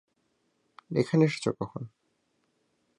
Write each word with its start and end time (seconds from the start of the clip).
এখানে 0.91 1.23
এসেছ 1.25 1.45
কখন? 1.59 1.81